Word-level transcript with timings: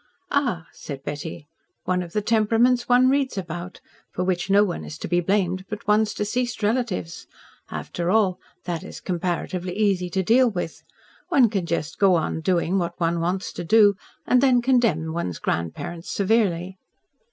"Ah!" 0.31 0.65
said 0.73 1.03
Betty. 1.03 1.47
"One 1.83 2.01
of 2.01 2.13
the 2.13 2.23
temperaments 2.23 2.89
one 2.89 3.07
reads 3.07 3.37
about 3.37 3.81
for 4.11 4.23
which 4.23 4.49
no 4.49 4.63
one 4.63 4.83
is 4.83 4.97
to 4.97 5.07
be 5.07 5.19
blamed 5.21 5.63
but 5.69 5.87
one's 5.87 6.15
deceased 6.15 6.63
relatives. 6.63 7.27
After 7.69 8.09
all, 8.09 8.39
that 8.63 8.83
is 8.83 8.99
comparatively 8.99 9.77
easy 9.77 10.09
to 10.09 10.23
deal 10.23 10.49
with. 10.49 10.81
One 11.29 11.51
can 11.51 11.67
just 11.67 11.99
go 11.99 12.15
on 12.15 12.41
doing 12.41 12.79
what 12.79 12.99
one 12.99 13.19
wants 13.19 13.53
to 13.53 13.63
do 13.63 13.93
and 14.25 14.41
then 14.41 14.63
condemn 14.63 15.13
one's 15.13 15.37
grandparents 15.37 16.09
severely." 16.09 16.79